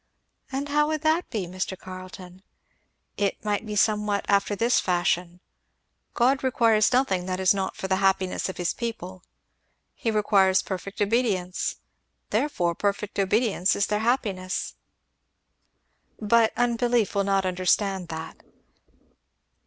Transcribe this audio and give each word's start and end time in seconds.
"And 0.51 0.67
how 0.69 0.87
would 0.87 1.01
that 1.01 1.29
be, 1.29 1.45
Mr. 1.45 1.77
Carleton?" 1.77 2.41
"It 3.17 3.45
might 3.45 3.67
be 3.67 3.75
somewhat 3.75 4.25
after 4.27 4.55
this 4.55 4.79
fashion 4.79 5.41
"'God 6.15 6.43
requires 6.43 6.91
nothing 6.91 7.27
that 7.27 7.39
is 7.39 7.53
not 7.53 7.75
for 7.75 7.87
the 7.87 7.97
happiness 7.97 8.49
of 8.49 8.57
his 8.57 8.73
people 8.73 9.21
"'He 9.93 10.09
requires 10.09 10.63
perfect 10.63 11.01
obedience 11.01 11.75
"'Therefore 12.31 12.73
perfect 12.73 13.19
obedience 13.19 13.75
is 13.75 13.85
for 13.85 13.89
their 13.91 13.99
happiness' 13.99 14.73
"But 16.19 16.51
unbelief 16.57 17.13
will 17.13 17.23
not 17.23 17.45
understand 17.45 18.07
that. 18.07 18.37